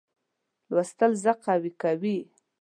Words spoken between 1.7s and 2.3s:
کوي.